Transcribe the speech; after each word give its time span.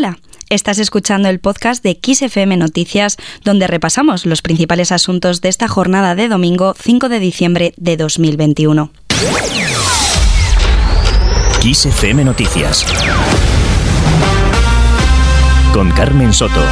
Hola, 0.00 0.18
estás 0.48 0.78
escuchando 0.78 1.28
el 1.28 1.40
podcast 1.40 1.84
de 1.84 2.00
XFM 2.02 2.56
Noticias, 2.56 3.18
donde 3.44 3.66
repasamos 3.66 4.24
los 4.24 4.40
principales 4.40 4.92
asuntos 4.92 5.42
de 5.42 5.50
esta 5.50 5.68
jornada 5.68 6.14
de 6.14 6.28
domingo 6.30 6.74
5 6.74 7.10
de 7.10 7.20
diciembre 7.20 7.74
de 7.76 7.98
2021. 7.98 8.90
XFM 11.62 12.24
Noticias. 12.24 12.86
Con 15.74 15.90
Carmen 15.90 16.32
Soto. 16.32 16.62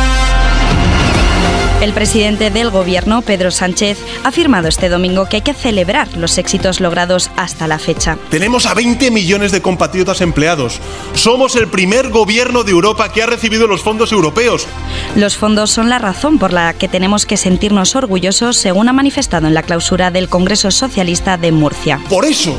El 1.80 1.92
presidente 1.92 2.50
del 2.50 2.70
gobierno, 2.70 3.22
Pedro 3.22 3.52
Sánchez, 3.52 3.98
ha 4.24 4.28
afirmado 4.28 4.66
este 4.66 4.88
domingo 4.88 5.26
que 5.26 5.36
hay 5.36 5.42
que 5.42 5.54
celebrar 5.54 6.08
los 6.16 6.36
éxitos 6.36 6.80
logrados 6.80 7.30
hasta 7.36 7.68
la 7.68 7.78
fecha. 7.78 8.18
Tenemos 8.30 8.66
a 8.66 8.74
20 8.74 9.12
millones 9.12 9.52
de 9.52 9.62
compatriotas 9.62 10.20
empleados. 10.20 10.80
Somos 11.14 11.54
el 11.54 11.68
primer 11.68 12.08
gobierno 12.08 12.64
de 12.64 12.72
Europa 12.72 13.12
que 13.12 13.22
ha 13.22 13.26
recibido 13.26 13.68
los 13.68 13.82
fondos 13.82 14.10
europeos. 14.10 14.66
Los 15.14 15.36
fondos 15.36 15.70
son 15.70 15.88
la 15.88 16.00
razón 16.00 16.40
por 16.40 16.52
la 16.52 16.74
que 16.74 16.88
tenemos 16.88 17.26
que 17.26 17.36
sentirnos 17.36 17.94
orgullosos, 17.94 18.56
según 18.56 18.88
ha 18.88 18.92
manifestado 18.92 19.46
en 19.46 19.54
la 19.54 19.62
clausura 19.62 20.10
del 20.10 20.28
Congreso 20.28 20.72
Socialista 20.72 21.36
de 21.36 21.52
Murcia. 21.52 22.00
Por 22.08 22.24
eso, 22.24 22.56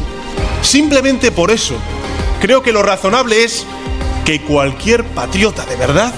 simplemente 0.61 1.33
por 1.33 1.51
eso, 1.51 1.75
creo 2.39 2.63
que 2.63 2.71
lo 2.71 2.83
razonable 2.83 3.43
es 3.43 3.65
que 4.23 4.39
cualquier 4.39 5.03
patriota 5.03 5.65
de 5.65 5.75
verdad 5.75 6.13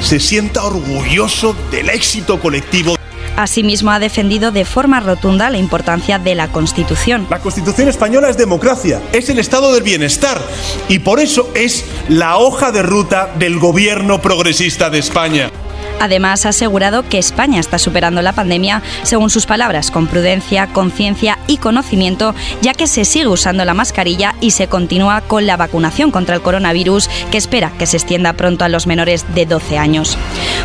se 0.00 0.20
sienta 0.20 0.64
orgulloso 0.64 1.54
del 1.70 1.90
éxito 1.90 2.40
colectivo. 2.40 2.96
Asimismo, 3.36 3.90
ha 3.90 3.98
defendido 3.98 4.52
de 4.52 4.64
forma 4.64 5.00
rotunda 5.00 5.50
la 5.50 5.58
importancia 5.58 6.18
de 6.18 6.34
la 6.36 6.48
Constitución. 6.48 7.26
La 7.30 7.40
Constitución 7.40 7.88
española 7.88 8.28
es 8.28 8.36
democracia, 8.36 9.02
es 9.12 9.28
el 9.28 9.40
estado 9.40 9.72
del 9.72 9.82
bienestar 9.82 10.40
y 10.88 11.00
por 11.00 11.18
eso 11.18 11.50
es 11.54 11.84
la 12.08 12.36
hoja 12.36 12.70
de 12.70 12.82
ruta 12.82 13.34
del 13.38 13.58
gobierno 13.58 14.22
progresista 14.22 14.88
de 14.88 15.00
España. 15.00 15.50
Además, 16.00 16.44
ha 16.46 16.50
asegurado 16.50 17.08
que 17.08 17.18
España 17.18 17.60
está 17.60 17.78
superando 17.78 18.22
la 18.22 18.32
pandemia, 18.32 18.82
según 19.02 19.30
sus 19.30 19.46
palabras, 19.46 19.90
con 19.90 20.06
prudencia, 20.06 20.66
conciencia 20.68 21.38
y 21.46 21.58
conocimiento, 21.58 22.34
ya 22.60 22.74
que 22.74 22.86
se 22.86 23.04
sigue 23.04 23.28
usando 23.28 23.64
la 23.64 23.74
mascarilla 23.74 24.34
y 24.40 24.50
se 24.50 24.68
continúa 24.68 25.22
con 25.22 25.46
la 25.46 25.56
vacunación 25.56 26.10
contra 26.10 26.34
el 26.34 26.42
coronavirus, 26.42 27.08
que 27.30 27.38
espera 27.38 27.72
que 27.78 27.86
se 27.86 27.96
extienda 27.96 28.34
pronto 28.34 28.64
a 28.64 28.68
los 28.68 28.86
menores 28.86 29.24
de 29.34 29.46
12 29.46 29.78
años. 29.78 30.18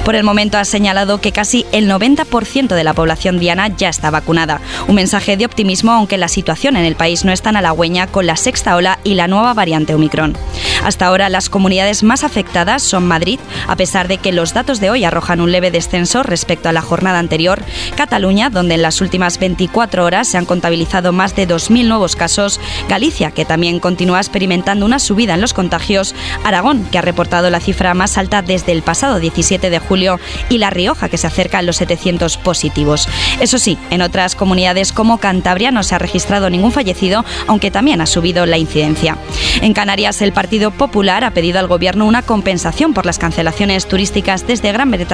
Por 0.04 0.16
el 0.16 0.24
momento 0.24 0.58
ha 0.58 0.66
señalado 0.66 1.22
que 1.22 1.32
casi 1.32 1.66
el 1.72 1.90
90% 1.90 2.76
de 2.76 2.84
la 2.84 2.94
población 2.94 3.40
diana 3.40 3.68
ya 3.68 3.90
está 3.90 4.10
vacunada. 4.10 4.60
Un 4.88 4.96
mensaje 4.96 5.38
de 5.38 5.46
optimismo, 5.46 5.92
aunque 5.92 6.18
la 6.18 6.28
situación 6.28 6.76
en 6.76 6.86
el 6.86 6.96
país 6.96 7.24
no 7.24 7.32
es 7.32 7.42
tan 7.42 7.56
halagüeña 7.56 8.08
con 8.08 8.26
la 8.26 8.36
sexta 8.36 8.76
ola 8.76 9.00
y 9.04 9.14
la 9.14 9.28
nueva 9.28 9.54
variante 9.54 9.94
Omicron. 9.94 10.38
Hasta 10.84 11.06
ahora, 11.06 11.30
las 11.30 11.50
comunidades 11.50 12.04
más 12.04 12.24
afectadas 12.24 12.82
son 12.82 13.08
Madrid, 13.08 13.40
a 13.68 13.76
pesar 13.76 14.08
de 14.08 14.18
que 14.18 14.32
los 14.32 14.54
datos 14.54 14.80
de 14.80 14.90
hoy 14.90 15.04
arrojan 15.04 15.19
un 15.40 15.52
leve 15.52 15.72
descenso 15.72 16.24
respecto 16.24 16.70
a 16.70 16.74
la 16.74 16.82
jornada 16.82 17.20
anterior, 17.20 17.62
Cataluña, 17.96 18.50
donde 18.50 18.76
en 18.76 18.82
las 18.82 19.02
últimas 19.02 19.38
24 19.38 20.04
horas 20.04 20.28
se 20.28 20.38
han 20.38 20.46
contabilizado 20.46 21.12
más 21.12 21.36
de 21.36 21.48
2.000 21.48 21.88
nuevos 21.88 22.16
casos, 22.16 22.60
Galicia, 22.88 23.32
que 23.32 23.46
también 23.46 23.80
continúa 23.80 24.20
experimentando 24.20 24.86
una 24.86 25.00
subida 25.00 25.36
en 25.36 25.42
los 25.42 25.54
contagios, 25.54 26.16
Aragón, 26.44 26.86
que 26.92 26.98
ha 26.98 27.02
reportado 27.02 27.50
la 27.50 27.60
cifra 27.60 27.94
más 27.94 28.18
alta 28.18 28.42
desde 28.42 28.72
el 28.72 28.82
pasado 28.82 29.20
17 29.20 29.70
de 29.70 29.80
julio, 29.80 30.20
y 30.50 30.58
La 30.58 30.70
Rioja, 30.70 31.10
que 31.10 31.18
se 31.18 31.28
acerca 31.28 31.60
a 31.60 31.62
los 31.62 31.78
700 31.78 32.38
positivos. 32.38 33.08
Eso 33.40 33.58
sí, 33.60 33.78
en 33.90 34.02
otras 34.02 34.36
comunidades 34.36 34.92
como 34.92 35.20
Cantabria 35.20 35.72
no 35.72 35.84
se 35.84 35.96
ha 35.96 36.00
registrado 36.00 36.50
ningún 36.50 36.72
fallecido, 36.72 37.26
aunque 37.48 37.72
también 37.72 38.02
ha 38.02 38.06
subido 38.06 38.46
la 38.46 38.58
incidencia. 38.58 39.18
En 39.62 39.74
Canarias, 39.74 40.22
el 40.22 40.34
Partido 40.34 40.72
Popular 40.72 41.24
ha 41.24 41.32
pedido 41.32 41.60
al 41.60 41.68
Gobierno 41.68 42.06
una 42.06 42.22
compensación 42.22 42.94
por 42.94 43.06
las 43.06 43.20
cancelaciones 43.20 43.88
turísticas 43.88 44.48
desde 44.48 44.72
Gran 44.72 44.92
Bretaña, 44.92 45.09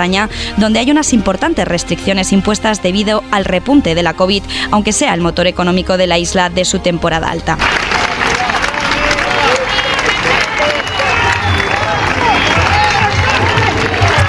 donde 0.58 0.80
hay 0.80 0.92
unas 0.92 1.14
importantes 1.14 1.68
restricciones 1.68 2.34
impuestas 2.34 2.84
debido 2.84 3.24
al 3.32 3.46
repunte 3.46 3.96
de 3.96 4.04
la 4.04 4.14
COVID, 4.14 4.44
aunque 4.72 4.94
sea 4.94 5.14
el 5.14 5.22
motor 5.22 5.48
económico 5.48 5.98
de 5.98 6.08
la 6.08 6.18
isla 6.18 6.50
de 6.50 6.66
su 6.66 6.80
temporada 6.80 7.30
alta. 7.30 7.58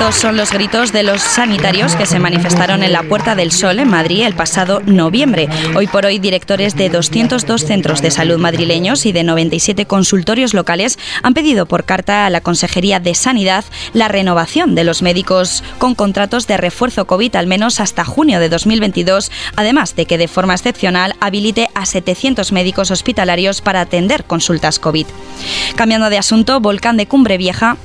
Estos 0.07 0.23
son 0.23 0.37
los 0.37 0.53
gritos 0.53 0.93
de 0.93 1.03
los 1.03 1.21
sanitarios 1.21 1.97
que 1.97 2.07
se 2.07 2.21
manifestaron 2.21 2.85
en 2.85 2.93
la 2.93 3.03
Puerta 3.03 3.35
del 3.35 3.51
Sol 3.51 3.81
en 3.81 3.89
Madrid 3.89 4.23
el 4.23 4.37
pasado 4.37 4.81
noviembre. 4.87 5.49
Hoy 5.75 5.89
por 5.89 6.07
hoy, 6.07 6.21
directores 6.21 6.77
de 6.77 6.91
202 6.91 7.65
centros 7.65 8.03
de 8.03 8.13
salud 8.13 8.39
madrileños 8.39 9.05
y 9.05 9.11
de 9.11 9.25
97 9.25 9.87
consultorios 9.87 10.55
locales 10.55 10.97
han 11.25 11.35
pedido 11.35 11.67
por 11.67 11.83
carta 11.83 12.25
a 12.25 12.31
la 12.31 12.41
Consejería 12.41 13.01
de 13.01 13.17
Sanidad 13.17 13.65
la 13.95 14.07
renovación 14.07 14.77
de 14.77 14.85
los 14.85 15.03
médicos 15.03 15.65
con 15.79 15.97
contratos 15.97 16.47
de 16.47 16.57
refuerzo 16.57 17.09
COVID 17.09 17.35
al 17.35 17.49
menos 17.49 17.81
hasta 17.81 18.05
junio 18.05 18.39
de 18.39 18.49
2022, 18.49 19.33
además 19.57 19.97
de 19.97 20.07
que 20.07 20.19
de 20.19 20.29
forma 20.29 20.55
excepcional 20.55 21.17
habilite 21.19 21.69
a 21.75 21.85
700 21.85 22.53
médicos 22.53 22.93
hospitalarios 22.93 23.61
para 23.61 23.81
atender 23.81 24.23
consultas 24.23 24.79
COVID. 24.79 25.09
Cambiando 25.75 26.11
de 26.11 26.19
asunto, 26.19 26.61
Volcán 26.61 26.97
de 26.97 27.07
Cumbre 27.07 27.39
Vieja 27.39 27.77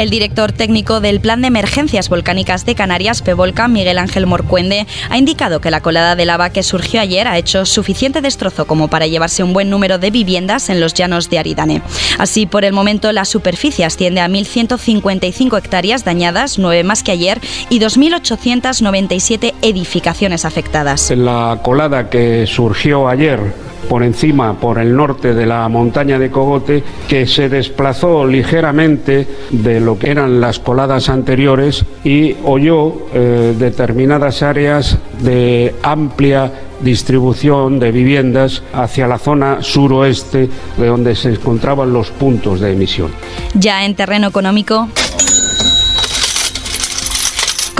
El 0.00 0.08
director 0.08 0.50
técnico 0.50 1.00
del 1.00 1.20
Plan 1.20 1.42
de 1.42 1.48
Emergencias 1.48 2.08
Volcánicas 2.08 2.64
de 2.64 2.74
Canarias, 2.74 3.20
PEVOLCA, 3.20 3.68
Miguel 3.68 3.98
Ángel 3.98 4.26
Morcuende, 4.26 4.86
ha 5.10 5.18
indicado 5.18 5.60
que 5.60 5.70
la 5.70 5.82
colada 5.82 6.16
de 6.16 6.24
lava 6.24 6.48
que 6.48 6.62
surgió 6.62 7.02
ayer 7.02 7.28
ha 7.28 7.36
hecho 7.36 7.66
suficiente 7.66 8.22
destrozo 8.22 8.66
como 8.66 8.88
para 8.88 9.06
llevarse 9.06 9.42
un 9.42 9.52
buen 9.52 9.68
número 9.68 9.98
de 9.98 10.10
viviendas 10.10 10.70
en 10.70 10.80
los 10.80 10.94
llanos 10.94 11.28
de 11.28 11.38
Aridane. 11.38 11.82
Así, 12.18 12.46
por 12.46 12.64
el 12.64 12.72
momento, 12.72 13.12
la 13.12 13.26
superficie 13.26 13.84
asciende 13.84 14.22
a 14.22 14.28
1.155 14.28 15.58
hectáreas 15.58 16.02
dañadas, 16.02 16.58
nueve 16.58 16.82
más 16.82 17.02
que 17.02 17.12
ayer, 17.12 17.38
y 17.68 17.78
2.897 17.78 19.52
edificaciones 19.60 20.46
afectadas. 20.46 21.10
La 21.10 21.58
colada 21.62 22.08
que 22.08 22.46
surgió 22.46 23.06
ayer 23.06 23.69
por 23.88 24.02
encima, 24.02 24.54
por 24.58 24.78
el 24.78 24.94
norte 24.94 25.34
de 25.34 25.46
la 25.46 25.68
montaña 25.68 26.18
de 26.18 26.30
Cogote, 26.30 26.82
que 27.08 27.26
se 27.26 27.48
desplazó 27.48 28.26
ligeramente 28.26 29.26
de 29.50 29.80
lo 29.80 29.98
que 29.98 30.10
eran 30.10 30.40
las 30.40 30.58
coladas 30.58 31.08
anteriores 31.08 31.84
y 32.04 32.36
oyó 32.44 33.06
eh, 33.14 33.54
determinadas 33.58 34.42
áreas 34.42 34.98
de 35.22 35.74
amplia 35.82 36.52
distribución 36.80 37.78
de 37.78 37.92
viviendas 37.92 38.62
hacia 38.72 39.06
la 39.06 39.18
zona 39.18 39.62
suroeste 39.62 40.48
de 40.76 40.86
donde 40.86 41.14
se 41.14 41.30
encontraban 41.30 41.92
los 41.92 42.10
puntos 42.10 42.60
de 42.60 42.72
emisión. 42.72 43.10
Ya 43.54 43.84
en 43.84 43.94
terreno 43.94 44.28
económico. 44.28 44.88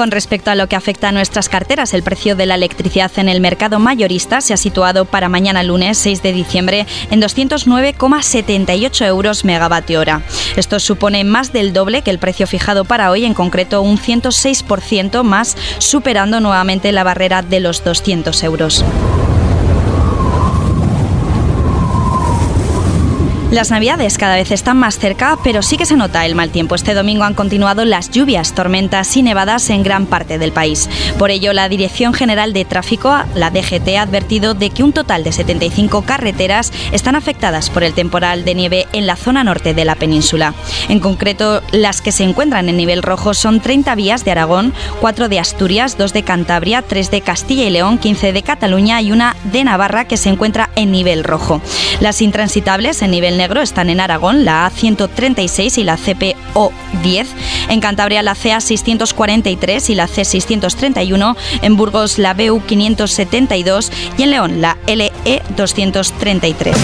Con 0.00 0.10
respecto 0.10 0.50
a 0.50 0.54
lo 0.54 0.66
que 0.66 0.76
afecta 0.76 1.10
a 1.10 1.12
nuestras 1.12 1.50
carteras, 1.50 1.92
el 1.92 2.02
precio 2.02 2.34
de 2.34 2.46
la 2.46 2.54
electricidad 2.54 3.12
en 3.16 3.28
el 3.28 3.42
mercado 3.42 3.78
mayorista 3.78 4.40
se 4.40 4.54
ha 4.54 4.56
situado 4.56 5.04
para 5.04 5.28
mañana 5.28 5.62
lunes 5.62 5.98
6 5.98 6.22
de 6.22 6.32
diciembre 6.32 6.86
en 7.10 7.20
209,78 7.20 9.04
euros 9.04 9.44
megavatio 9.44 10.00
hora. 10.00 10.22
Esto 10.56 10.80
supone 10.80 11.22
más 11.24 11.52
del 11.52 11.74
doble 11.74 12.00
que 12.00 12.10
el 12.10 12.18
precio 12.18 12.46
fijado 12.46 12.86
para 12.86 13.10
hoy, 13.10 13.26
en 13.26 13.34
concreto 13.34 13.82
un 13.82 13.98
106% 13.98 15.22
más, 15.22 15.54
superando 15.76 16.40
nuevamente 16.40 16.92
la 16.92 17.04
barrera 17.04 17.42
de 17.42 17.60
los 17.60 17.84
200 17.84 18.42
euros. 18.42 18.82
Las 23.50 23.72
navidades 23.72 24.16
cada 24.16 24.36
vez 24.36 24.52
están 24.52 24.76
más 24.76 25.00
cerca, 25.00 25.36
pero 25.42 25.60
sí 25.62 25.76
que 25.76 25.84
se 25.84 25.96
nota 25.96 26.24
el 26.24 26.36
mal 26.36 26.50
tiempo. 26.50 26.76
Este 26.76 26.94
domingo 26.94 27.24
han 27.24 27.34
continuado 27.34 27.84
las 27.84 28.08
lluvias, 28.08 28.54
tormentas 28.54 29.16
y 29.16 29.24
nevadas 29.24 29.70
en 29.70 29.82
gran 29.82 30.06
parte 30.06 30.38
del 30.38 30.52
país. 30.52 30.88
Por 31.18 31.32
ello, 31.32 31.52
la 31.52 31.68
Dirección 31.68 32.14
General 32.14 32.52
de 32.52 32.64
Tráfico, 32.64 33.12
la 33.34 33.50
DGT, 33.50 33.96
ha 33.96 34.02
advertido 34.02 34.54
de 34.54 34.70
que 34.70 34.84
un 34.84 34.92
total 34.92 35.24
de 35.24 35.32
75 35.32 36.02
carreteras 36.02 36.72
están 36.92 37.16
afectadas 37.16 37.70
por 37.70 37.82
el 37.82 37.92
temporal 37.92 38.44
de 38.44 38.54
nieve 38.54 38.86
en 38.92 39.08
la 39.08 39.16
zona 39.16 39.42
norte 39.42 39.74
de 39.74 39.84
la 39.84 39.96
península. 39.96 40.54
En 40.88 41.00
concreto, 41.00 41.60
las 41.72 42.02
que 42.02 42.12
se 42.12 42.22
encuentran 42.22 42.68
en 42.68 42.76
nivel 42.76 43.02
rojo 43.02 43.34
son 43.34 43.58
30 43.58 43.96
vías 43.96 44.24
de 44.24 44.30
Aragón, 44.30 44.72
4 45.00 45.28
de 45.28 45.40
Asturias, 45.40 45.98
2 45.98 46.12
de 46.12 46.22
Cantabria, 46.22 46.82
3 46.82 47.10
de 47.10 47.20
Castilla 47.20 47.64
y 47.64 47.70
León, 47.70 47.98
15 47.98 48.32
de 48.32 48.44
Cataluña 48.44 49.02
y 49.02 49.10
una 49.10 49.34
de 49.42 49.64
Navarra 49.64 50.04
que 50.04 50.16
se 50.16 50.28
encuentra 50.28 50.70
en 50.76 50.92
nivel 50.92 51.24
rojo. 51.24 51.60
Las 51.98 52.22
intransitables 52.22 53.02
en 53.02 53.10
nivel 53.10 53.39
están 53.40 53.88
en 53.88 54.00
Aragón, 54.00 54.44
la 54.44 54.70
A136 54.70 55.78
y 55.78 55.84
la 55.84 55.96
CPO10. 55.96 57.26
En 57.70 57.80
Cantabria, 57.80 58.22
la 58.22 58.34
CA643 58.34 59.88
y 59.88 59.94
la 59.94 60.06
C631. 60.06 61.36
En 61.62 61.76
Burgos, 61.76 62.18
la 62.18 62.36
BU572. 62.36 63.90
Y 64.18 64.24
en 64.24 64.30
León, 64.30 64.60
la 64.60 64.76
LE233 64.86 66.74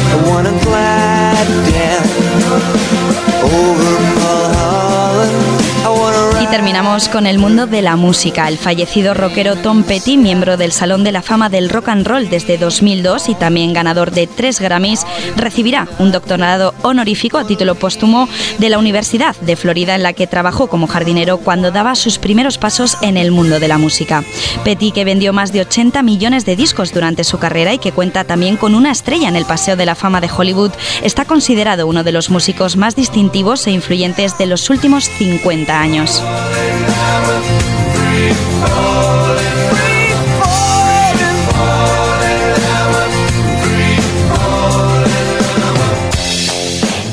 terminamos 6.51 7.09
con 7.09 7.27
el 7.27 7.39
mundo 7.39 7.67
de 7.67 7.83
la 7.83 7.97
música. 7.97 8.49
El 8.49 8.59
fallecido 8.59 9.15
rockero 9.15 9.57
Tom 9.57 9.83
Petty, 9.83 10.17
miembro 10.17 10.57
del 10.57 10.71
Salón 10.71 11.03
de 11.03 11.13
la 11.13 11.23
Fama 11.23 11.49
del 11.49 11.69
Rock 11.69 11.89
and 11.89 12.07
Roll 12.07 12.29
desde 12.29 12.59
2002 12.59 13.29
y 13.29 13.35
también 13.35 13.73
ganador 13.73 14.11
de 14.11 14.27
tres 14.27 14.61
Grammys, 14.61 15.07
recibirá 15.37 15.89
un 15.99 16.13
doctorado 16.13 16.75
honorífico 16.83 17.39
a 17.39 17.47
título 17.47 17.75
póstumo 17.75 18.29
de 18.59 18.69
la 18.69 18.79
Universidad 18.79 19.35
de 19.37 19.57
Florida 19.57 19.95
en 19.95 20.03
la 20.03 20.13
que 20.13 20.27
trabajó 20.27 20.69
como 20.69 20.87
jardinero 20.87 21.39
cuando 21.39 21.71
daba 21.71 21.95
sus 21.95 22.19
primeros 22.19 22.59
pasos 22.59 22.97
en 23.03 23.17
el 23.17 23.31
mundo 23.31 23.59
de 23.59 23.69
la 23.69 23.79
música. 23.79 24.23
Petty, 24.65 24.93
que 24.93 25.05
vendió 25.05 25.33
más 25.33 25.53
de 25.53 25.63
80 25.63 26.03
millones 26.03 26.45
de 26.45 26.57
discos 26.57 26.93
durante 26.93 27.25
su 27.25 27.39
carrera 27.39 27.75
y 27.75 27.79
que 27.79 27.93
cuenta 27.93 28.25
también 28.25 28.57
con 28.57 28.75
una 28.75 28.93
estrella 28.93 29.29
en 29.29 29.37
el 29.37 29.47
Paseo 29.47 29.77
de 29.77 29.87
la 29.87 29.95
Fama 29.95 30.21
de 30.21 30.31
Hollywood, 30.35 30.73
está 31.03 31.25
considerado 31.25 31.87
uno 31.87 32.05
de 32.05 32.13
los 32.13 32.31
músicos 32.31 32.77
más 32.77 32.95
distintivos 32.95 33.67
e 33.67 33.73
influyentes 33.73 34.39
de 34.39 34.47
los 34.47 34.71
últimos 34.71 35.05
50 35.05 35.81
años. 35.81 36.23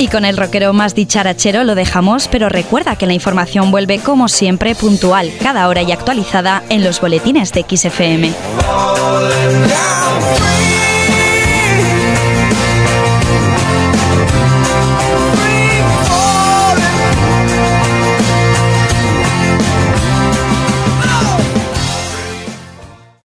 Y 0.04 0.10
con 0.10 0.26
el 0.26 0.36
rockero 0.36 0.74
más 0.74 0.96
dicharachero 0.96 1.64
lo 1.64 1.76
dejamos, 1.76 2.28
pero 2.28 2.50
recuerda 2.50 2.98
que 2.98 3.06
la 3.06 3.14
información 3.14 3.72
vuelve 3.72 4.00
como 4.00 4.28
siempre 4.28 4.76
puntual, 4.76 5.32
cada 5.42 5.66
hora 5.70 5.82
y 5.82 5.94
actualizada 5.94 6.62
en 6.68 6.84
los 6.84 7.00
boletines 7.00 7.54
de 7.54 7.66
XFM. 7.70 8.34